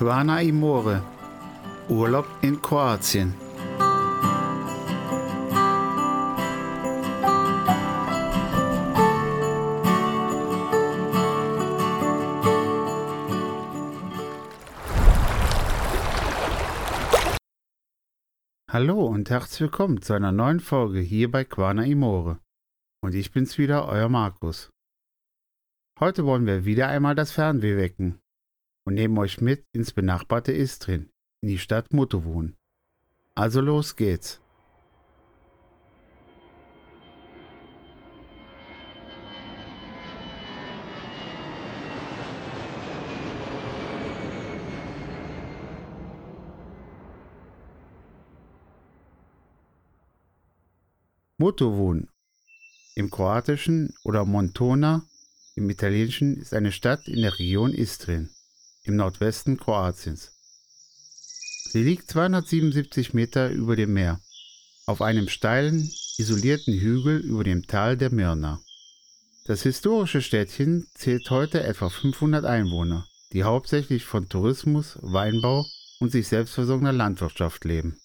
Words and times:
Quana 0.00 0.40
Imore. 0.40 1.02
Urlaub 1.90 2.26
in 2.40 2.62
Kroatien. 2.62 3.34
Hallo 18.70 19.04
und 19.04 19.28
herzlich 19.28 19.60
willkommen 19.60 20.00
zu 20.00 20.14
einer 20.14 20.32
neuen 20.32 20.60
Folge 20.60 21.00
hier 21.00 21.30
bei 21.30 21.44
Quana 21.44 21.84
Imore. 21.84 22.40
Und 23.02 23.14
ich 23.14 23.32
bin's 23.32 23.58
wieder, 23.58 23.86
euer 23.86 24.08
Markus. 24.08 24.70
Heute 25.98 26.24
wollen 26.24 26.46
wir 26.46 26.64
wieder 26.64 26.88
einmal 26.88 27.14
das 27.14 27.32
Fernweh 27.32 27.76
wecken 27.76 28.18
und 28.84 28.94
nehmen 28.94 29.18
euch 29.18 29.40
mit 29.40 29.64
ins 29.72 29.92
benachbarte 29.92 30.52
Istrin, 30.52 31.10
in 31.42 31.48
die 31.48 31.58
Stadt 31.58 31.92
Muttowun. 31.92 32.56
Also 33.34 33.60
los 33.60 33.96
geht's. 33.96 34.40
Muttowun 51.38 52.10
im 52.96 53.10
Kroatischen 53.10 53.94
oder 54.04 54.26
Montona 54.26 55.06
im 55.54 55.70
Italienischen 55.70 56.36
ist 56.36 56.52
eine 56.52 56.70
Stadt 56.70 57.08
in 57.08 57.22
der 57.22 57.38
Region 57.38 57.72
Istrien 57.72 58.28
im 58.84 58.96
Nordwesten 58.96 59.58
Kroatiens. 59.58 60.32
Sie 61.70 61.82
liegt 61.82 62.10
277 62.10 63.14
Meter 63.14 63.50
über 63.50 63.76
dem 63.76 63.92
Meer, 63.92 64.20
auf 64.86 65.02
einem 65.02 65.28
steilen, 65.28 65.90
isolierten 66.18 66.74
Hügel 66.74 67.18
über 67.18 67.44
dem 67.44 67.66
Tal 67.66 67.96
der 67.96 68.10
Mirna. 68.10 68.60
Das 69.44 69.62
historische 69.62 70.22
Städtchen 70.22 70.86
zählt 70.94 71.30
heute 71.30 71.62
etwa 71.62 71.88
500 71.88 72.44
Einwohner, 72.44 73.06
die 73.32 73.44
hauptsächlich 73.44 74.04
von 74.04 74.28
Tourismus, 74.28 74.98
Weinbau 75.00 75.64
und 76.00 76.10
sich 76.10 76.28
selbstversorgender 76.28 76.92
Landwirtschaft 76.92 77.64
leben. 77.64 78.00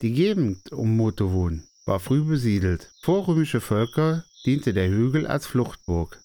Die 0.00 0.12
Gegend 0.12 0.72
um 0.72 0.96
Motovun 0.96 1.66
war 1.84 1.98
früh 1.98 2.22
besiedelt. 2.22 2.90
Vorrömische 3.02 3.60
Völker 3.60 4.24
diente 4.44 4.72
der 4.72 4.88
Hügel 4.88 5.26
als 5.26 5.46
Fluchtburg. 5.46 6.20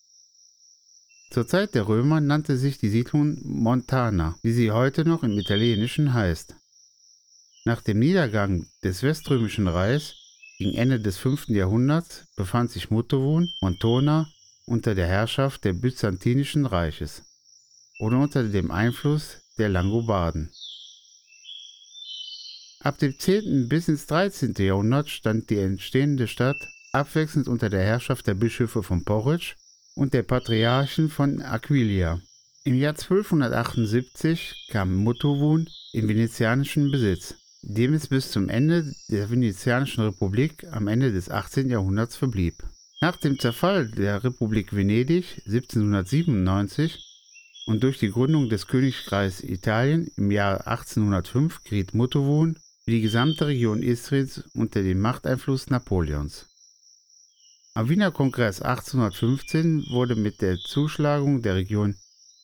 Zur 1.34 1.48
Zeit 1.48 1.74
der 1.74 1.88
Römer 1.88 2.22
nannte 2.22 2.58
sich 2.58 2.78
die 2.78 2.90
Siedlung 2.90 3.40
Montana, 3.42 4.38
wie 4.44 4.54
sie 4.54 4.70
heute 4.70 5.04
noch 5.04 5.24
im 5.24 5.32
Italienischen 5.40 6.14
heißt. 6.14 6.54
Nach 7.66 7.82
dem 7.82 7.98
Niedergang 7.98 8.68
des 8.84 9.02
Weströmischen 9.02 9.68
Reichs 9.68 10.14
gegen 10.60 10.76
Ende 10.76 11.00
des 11.00 11.18
5. 11.18 11.48
Jahrhunderts 11.48 12.28
befand 12.36 12.70
sich 12.70 12.92
Muttowun, 12.92 13.50
Montona, 13.62 14.30
unter 14.68 14.94
der 14.94 15.08
Herrschaft 15.08 15.66
des 15.66 15.82
Byzantinischen 15.82 16.68
Reiches 16.68 17.24
oder 17.98 18.20
unter 18.20 18.44
dem 18.44 18.70
Einfluss 18.70 19.38
der 19.58 19.70
Langobarden. 19.70 20.52
Ab 22.82 23.00
dem 23.00 23.18
10. 23.18 23.70
bis 23.70 23.88
ins 23.88 24.06
13. 24.06 24.54
Jahrhundert 24.60 25.10
stand 25.10 25.50
die 25.50 25.58
entstehende 25.58 26.28
Stadt 26.28 26.68
abwechselnd 26.92 27.48
unter 27.48 27.72
der 27.72 27.82
Herrschaft 27.82 28.28
der 28.28 28.36
Bischöfe 28.36 28.84
von 28.84 29.04
Porridge 29.04 29.56
und 29.96 30.14
der 30.14 30.24
Patriarchen 30.24 31.10
von 31.10 31.42
Aquilia. 31.42 32.20
Im 32.64 32.76
Jahr 32.76 32.94
1278 32.94 34.68
kam 34.70 34.96
Muttowun 34.96 35.70
in 35.92 36.08
venezianischen 36.08 36.92
Besitz, 36.92 37.36
dem 37.62 37.94
es 37.94 38.08
bis 38.08 38.32
zum 38.32 38.50
Ende 38.50 38.94
der 39.10 39.30
venezianischen 39.30 40.04
Republik 40.06 40.66
am 40.72 40.88
Ende 40.88 41.12
des 41.12 41.30
18. 41.30 41.70
Jahrhunderts 41.70 42.16
verblieb. 42.16 42.64
Nach 43.02 43.18
dem 43.18 43.38
Zerfall 43.38 43.90
der 43.90 44.24
Republik 44.24 44.74
Venedig 44.74 45.42
1797 45.46 47.04
und 47.68 47.84
durch 47.84 48.00
die 48.00 48.12
Gründung 48.12 48.50
des 48.50 48.68
Königreichs 48.68 49.42
Italien 49.42 50.10
im 50.16 50.32
Jahr 50.32 50.68
1805 50.68 51.64
geriet 51.64 51.94
Muttowun 51.94 52.58
wie 52.86 52.92
die 52.94 53.02
gesamte 53.02 53.48
Region 53.48 53.82
Istriens 53.82 54.44
unter 54.54 54.84
den 54.84 55.00
Machteinfluss 55.00 55.70
Napoleons. 55.70 56.53
Am 57.76 57.90
Wiener 57.90 58.12
Kongress 58.12 58.62
1815 58.62 59.88
wurde 59.90 60.16
mit 60.16 60.44
der 60.44 60.60
Zuschlagung 60.60 61.42
der 61.42 61.56
Region 61.56 61.96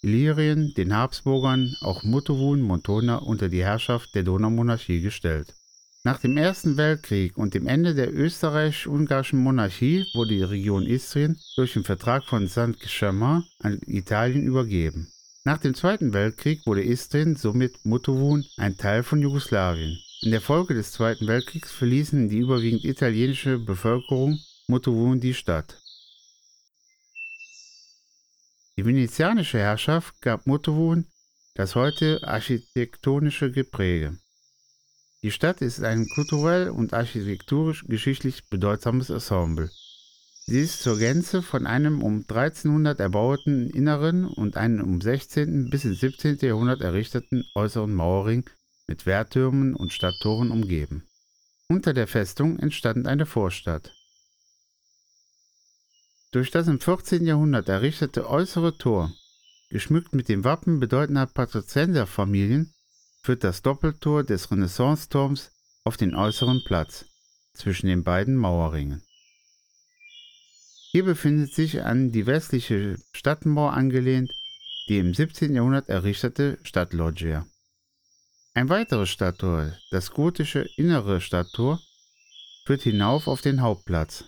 Illyrien 0.02 0.74
den 0.74 0.96
Habsburgern 0.96 1.76
auch 1.82 2.02
Muttowun 2.02 2.62
Montona 2.62 3.18
unter 3.18 3.48
die 3.48 3.64
Herrschaft 3.64 4.16
der 4.16 4.24
Donaumonarchie 4.24 5.02
gestellt. 5.02 5.54
Nach 6.04 6.20
dem 6.20 6.36
Ersten 6.36 6.78
Weltkrieg 6.78 7.38
und 7.38 7.54
dem 7.54 7.68
Ende 7.68 7.94
der 7.94 8.12
österreichisch-ungarischen 8.12 9.38
Monarchie 9.38 10.08
wurde 10.16 10.34
die 10.34 10.42
Region 10.42 10.88
Istrien 10.88 11.40
durch 11.56 11.74
den 11.74 11.84
Vertrag 11.84 12.26
von 12.26 12.48
Saint-Germain 12.48 13.44
an 13.60 13.80
Italien 13.86 14.48
übergeben. 14.48 15.12
Nach 15.44 15.60
dem 15.60 15.76
Zweiten 15.76 16.12
Weltkrieg 16.12 16.66
wurde 16.66 16.82
Istrien, 16.82 17.36
somit 17.36 17.86
Muttowun, 17.86 18.46
ein 18.58 18.78
Teil 18.78 19.04
von 19.04 19.22
Jugoslawien. 19.22 20.00
In 20.24 20.32
der 20.32 20.42
Folge 20.42 20.74
des 20.74 20.92
Zweiten 20.92 21.28
Weltkriegs 21.28 21.72
verließen 21.72 22.30
die 22.30 22.40
überwiegend 22.40 22.84
italienische 22.84 23.60
Bevölkerung 23.60 24.40
Muttowun 24.70 25.20
die 25.20 25.34
Stadt. 25.34 25.82
Die 28.78 28.86
venezianische 28.86 29.58
Herrschaft 29.58 30.22
gab 30.22 30.46
Muttowun 30.46 31.08
das 31.56 31.74
heute 31.74 32.20
architektonische 32.22 33.52
Gepräge. 33.52 34.20
Die 35.24 35.32
Stadt 35.32 35.64
ist 35.64 35.82
ein 35.82 36.08
kulturell 36.14 36.70
und 36.70 36.94
architekturisch-geschichtlich 36.94 38.48
bedeutsames 38.50 39.10
Ensemble. 39.10 39.72
Sie 40.46 40.60
ist 40.60 40.84
zur 40.84 41.00
Gänze 41.00 41.42
von 41.42 41.66
einem 41.66 42.04
um 42.04 42.20
1300 42.20 43.00
erbaueten 43.00 43.72
inneren 43.72 44.26
und 44.26 44.56
einem 44.56 44.84
um 44.84 45.02
16. 45.02 45.72
bis 45.72 45.84
ins 45.84 46.00
17. 46.00 46.38
Jahrhundert 46.42 46.82
errichteten 46.82 47.44
äußeren 47.56 47.96
Mauerring 47.96 48.48
mit 48.86 49.08
Wehrtürmen 49.08 49.74
und 49.74 49.94
Stadttoren 49.94 50.52
umgeben. 50.52 51.08
Unter 51.68 51.96
der 51.96 52.06
Festung 52.06 52.60
entstand 52.60 53.08
eine 53.08 53.26
Vorstadt. 53.26 53.96
Durch 56.32 56.52
das 56.52 56.68
im 56.68 56.80
14. 56.80 57.26
Jahrhundert 57.26 57.70
errichtete 57.70 58.30
äußere 58.30 58.78
Tor, 58.78 59.12
geschmückt 59.70 60.14
mit 60.14 60.30
dem 60.30 60.44
Wappen 60.44 60.80
bedeutender 60.80 61.26
Patrizienserfamilien, 61.26 62.74
führt 63.24 63.44
das 63.44 63.62
Doppeltor 63.62 64.24
des 64.24 64.52
Renaissanceturms 64.52 65.52
auf 65.84 65.98
den 65.98 66.16
äußeren 66.16 66.64
Platz 66.66 67.06
zwischen 67.54 67.88
den 67.88 68.04
beiden 68.04 68.36
Mauerringen. 68.36 69.02
Hier 70.92 71.06
befindet 71.06 71.54
sich 71.54 71.84
an 71.84 72.12
die 72.12 72.26
westliche 72.26 72.98
Stadtmauer 73.14 73.74
angelehnt 73.74 74.32
die 74.90 74.98
im 74.98 75.14
17. 75.14 75.56
Jahrhundert 75.56 75.88
errichtete 75.88 76.58
Stadtloggia. 76.64 77.46
Ein 78.56 78.70
weiteres 78.70 79.10
Stadttor, 79.10 79.72
das 79.92 80.10
gotische 80.10 80.68
innere 80.78 81.22
Stadttor, 81.22 81.80
führt 82.66 82.82
hinauf 82.82 83.28
auf 83.28 83.42
den 83.42 83.62
Hauptplatz. 83.62 84.26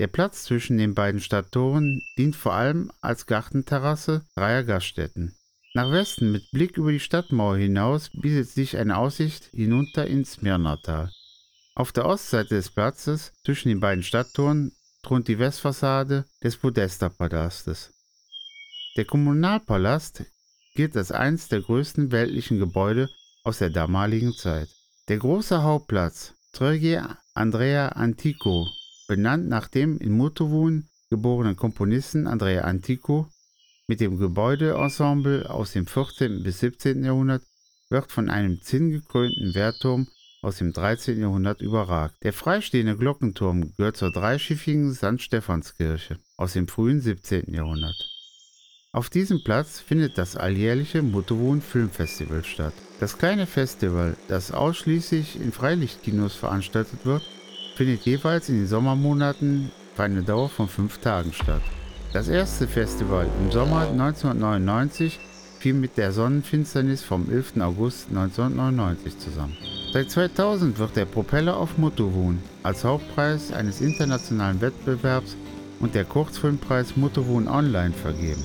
Der 0.00 0.06
Platz 0.06 0.44
zwischen 0.44 0.78
den 0.78 0.94
beiden 0.94 1.20
Stadttoren 1.20 2.00
dient 2.16 2.34
vor 2.34 2.54
allem 2.54 2.90
als 3.02 3.26
Gartenterrasse 3.26 4.24
dreier 4.34 4.64
Gaststätten. 4.64 5.36
Nach 5.74 5.92
Westen 5.92 6.32
mit 6.32 6.50
Blick 6.52 6.78
über 6.78 6.90
die 6.90 7.00
Stadtmauer 7.00 7.58
hinaus 7.58 8.08
bietet 8.08 8.48
sich 8.48 8.78
eine 8.78 8.96
Aussicht 8.96 9.50
hinunter 9.52 10.06
ins 10.06 10.32
Smirnatal. 10.32 11.12
Auf 11.74 11.92
der 11.92 12.06
Ostseite 12.06 12.54
des 12.54 12.70
Platzes 12.70 13.34
zwischen 13.44 13.68
den 13.68 13.80
beiden 13.80 14.02
Stadttoren 14.02 14.72
thront 15.02 15.28
die 15.28 15.38
Westfassade 15.38 16.24
des 16.42 16.56
Podesta-Palastes. 16.56 17.92
Der 18.96 19.04
Kommunalpalast 19.04 20.24
gilt 20.76 20.96
als 20.96 21.12
eines 21.12 21.48
der 21.48 21.60
größten 21.60 22.10
weltlichen 22.10 22.58
Gebäude 22.58 23.10
aus 23.44 23.58
der 23.58 23.68
damaligen 23.68 24.32
Zeit. 24.32 24.70
Der 25.08 25.18
große 25.18 25.62
Hauptplatz 25.62 26.32
Tröge 26.52 27.18
Andrea 27.34 27.90
Antico, 27.90 28.66
benannt 29.10 29.48
nach 29.48 29.66
dem 29.66 29.98
in 29.98 30.12
Muttowun 30.12 30.84
geborenen 31.10 31.56
Komponisten 31.56 32.28
Andrea 32.28 32.62
Antico, 32.62 33.26
mit 33.88 34.00
dem 34.00 34.18
Gebäudeensemble 34.18 35.50
aus 35.50 35.72
dem 35.72 35.88
14. 35.88 36.44
bis 36.44 36.60
17. 36.60 37.02
Jahrhundert, 37.02 37.42
wird 37.88 38.12
von 38.12 38.30
einem 38.30 38.62
zinngekrönten 38.62 39.52
Wehrturm 39.52 40.06
aus 40.42 40.58
dem 40.58 40.72
13. 40.72 41.20
Jahrhundert 41.20 41.60
überragt. 41.60 42.22
Der 42.22 42.32
freistehende 42.32 42.96
Glockenturm 42.96 43.74
gehört 43.76 43.96
zur 43.96 44.12
dreischiffigen 44.12 44.94
St. 44.94 45.20
Stephanskirche 45.20 46.20
aus 46.36 46.52
dem 46.52 46.68
frühen 46.68 47.00
17. 47.00 47.52
Jahrhundert. 47.52 47.96
Auf 48.92 49.10
diesem 49.10 49.42
Platz 49.42 49.80
findet 49.80 50.18
das 50.18 50.36
alljährliche 50.36 51.02
Muttowun 51.02 51.62
Filmfestival 51.62 52.44
statt. 52.44 52.74
Das 53.00 53.18
kleine 53.18 53.48
Festival, 53.48 54.16
das 54.28 54.52
ausschließlich 54.52 55.40
in 55.40 55.50
Freilichtkinos 55.50 56.36
veranstaltet 56.36 57.04
wird, 57.04 57.24
findet 57.80 58.04
jeweils 58.04 58.50
in 58.50 58.56
den 58.56 58.66
Sommermonaten 58.66 59.70
für 59.94 60.02
eine 60.02 60.22
Dauer 60.22 60.50
von 60.50 60.68
fünf 60.68 60.98
Tagen 60.98 61.32
statt. 61.32 61.62
Das 62.12 62.28
erste 62.28 62.68
Festival 62.68 63.26
im 63.40 63.50
Sommer 63.50 63.88
1999 63.88 65.18
fiel 65.60 65.72
mit 65.72 65.96
der 65.96 66.12
Sonnenfinsternis 66.12 67.02
vom 67.02 67.30
11. 67.30 67.54
August 67.60 68.08
1999 68.10 69.18
zusammen. 69.18 69.56
Seit 69.94 70.10
2000 70.10 70.78
wird 70.78 70.94
der 70.94 71.06
Propeller 71.06 71.56
auf 71.56 71.78
Motovun 71.78 72.42
als 72.62 72.84
Hauptpreis 72.84 73.50
eines 73.50 73.80
internationalen 73.80 74.60
Wettbewerbs 74.60 75.38
und 75.80 75.94
der 75.94 76.04
Kurzfilmpreis 76.04 76.98
Motovun 76.98 77.48
Online 77.48 77.94
vergeben. 77.94 78.42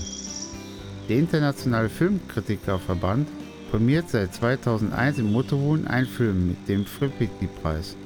Der 1.09 1.17
Internationale 1.17 1.89
Filmkritikerverband 1.89 3.27
prämiert 3.69 4.09
seit 4.09 4.33
2001 4.33 5.17
im 5.17 5.33
Motovun 5.33 5.87
einen 5.87 6.07
Film 6.07 6.47
mit 6.47 6.69
dem 6.69 6.85
Fripiti-Preis. 6.85 7.97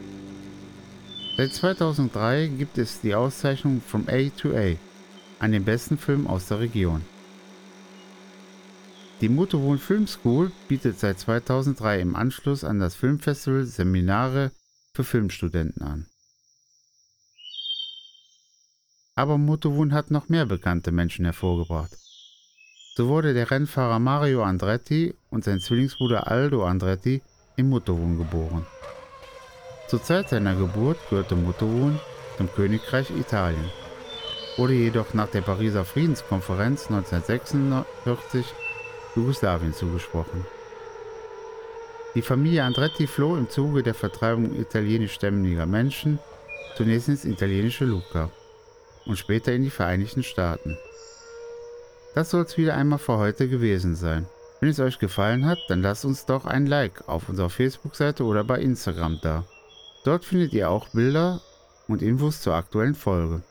Seit 1.39 1.53
2003 1.53 2.47
gibt 2.47 2.77
es 2.77 2.99
die 2.99 3.15
Auszeichnung 3.15 3.79
From 3.79 4.09
A 4.09 4.27
to 4.35 4.49
A 4.57 4.75
an 5.39 5.53
den 5.53 5.63
besten 5.63 5.97
Film 5.97 6.27
aus 6.27 6.49
der 6.49 6.59
Region. 6.59 7.05
Die 9.21 9.29
Motovon 9.29 9.77
Film 9.79 10.05
School 10.05 10.51
bietet 10.67 10.99
seit 10.99 11.17
2003 11.17 12.01
im 12.01 12.17
Anschluss 12.17 12.65
an 12.65 12.81
das 12.81 12.95
Filmfestival 12.95 13.63
Seminare 13.63 14.51
für 14.93 15.05
Filmstudenten 15.05 15.81
an. 15.81 16.07
Aber 19.15 19.37
Motovon 19.37 19.93
hat 19.93 20.11
noch 20.11 20.27
mehr 20.27 20.45
bekannte 20.45 20.91
Menschen 20.91 21.23
hervorgebracht. 21.23 21.95
So 22.97 23.07
wurde 23.07 23.33
der 23.33 23.49
Rennfahrer 23.49 23.99
Mario 23.99 24.43
Andretti 24.43 25.15
und 25.29 25.45
sein 25.45 25.61
Zwillingsbruder 25.61 26.27
Aldo 26.27 26.65
Andretti 26.65 27.21
in 27.55 27.69
Motovon 27.69 28.17
geboren. 28.17 28.65
Zur 29.89 30.03
Zeit 30.03 30.29
seiner 30.29 30.53
Geburt 30.53 30.99
gehörte 31.09 31.35
Motovon 31.35 31.99
zum 32.37 32.53
Königreich 32.53 33.09
Italien, 33.09 33.71
wurde 34.55 34.73
jedoch 34.73 35.15
nach 35.15 35.29
der 35.29 35.41
Pariser 35.41 35.83
Friedenskonferenz 35.83 36.91
1946 36.91 38.45
Jugoslawien 39.15 39.73
zugesprochen. 39.73 40.45
Die 42.13 42.21
Familie 42.21 42.65
Andretti 42.65 43.07
floh 43.07 43.35
im 43.35 43.49
Zuge 43.49 43.81
der 43.81 43.95
Vertreibung 43.95 44.53
italienischstämmiger 44.59 45.65
Menschen 45.65 46.19
zunächst 46.77 47.09
ins 47.09 47.25
italienische 47.25 47.85
Lucca 47.85 48.29
und 49.07 49.17
später 49.17 49.53
in 49.53 49.63
die 49.63 49.71
Vereinigten 49.71 50.21
Staaten. 50.21 50.77
Das 52.13 52.29
soll 52.29 52.43
es 52.43 52.57
wieder 52.59 52.75
einmal 52.75 52.99
für 52.99 53.17
heute 53.17 53.49
gewesen 53.49 53.95
sein. 53.95 54.27
Wenn 54.59 54.69
es 54.69 54.79
euch 54.79 54.99
gefallen 54.99 55.47
hat, 55.47 55.57
dann 55.67 55.81
lasst 55.81 56.05
uns 56.05 56.27
doch 56.27 56.45
ein 56.45 56.67
Like 56.67 57.07
auf 57.09 57.27
unserer 57.27 57.49
Facebook-Seite 57.49 58.23
oder 58.23 58.43
bei 58.43 58.59
Instagram 58.59 59.17
da. 59.23 59.45
Dort 60.09 60.25
findet 60.25 60.53
ihr 60.53 60.71
auch 60.71 60.89
Bilder 60.89 61.39
und 61.87 62.01
Infos 62.01 62.41
zur 62.41 62.55
aktuellen 62.55 62.95
Folge. 62.95 63.43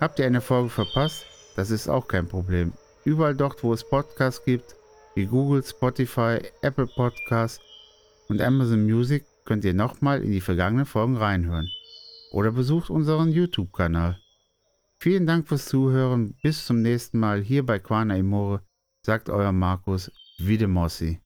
Habt 0.00 0.18
ihr 0.18 0.26
eine 0.26 0.40
Folge 0.40 0.68
verpasst? 0.68 1.26
Das 1.54 1.70
ist 1.70 1.86
auch 1.86 2.08
kein 2.08 2.26
Problem. 2.26 2.72
Überall 3.04 3.36
dort, 3.36 3.62
wo 3.62 3.72
es 3.72 3.88
Podcasts 3.88 4.44
gibt, 4.44 4.74
wie 5.14 5.26
Google, 5.26 5.62
Spotify, 5.62 6.40
Apple 6.62 6.88
Podcasts 6.88 7.60
und 8.28 8.40
Amazon 8.40 8.84
Music, 8.84 9.24
könnt 9.44 9.64
ihr 9.64 9.72
nochmal 9.72 10.24
in 10.24 10.32
die 10.32 10.40
vergangenen 10.40 10.86
Folgen 10.86 11.16
reinhören. 11.16 11.70
Oder 12.32 12.50
besucht 12.50 12.90
unseren 12.90 13.30
YouTube-Kanal. 13.30 14.18
Vielen 14.98 15.28
Dank 15.28 15.46
fürs 15.46 15.66
Zuhören. 15.66 16.34
Bis 16.42 16.66
zum 16.66 16.82
nächsten 16.82 17.20
Mal 17.20 17.42
hier 17.42 17.64
bei 17.64 17.78
Quana 17.78 18.16
Imore, 18.16 18.60
sagt 19.06 19.30
euer 19.30 19.52
Markus 19.52 20.10
Wiedemossi. 20.36 21.20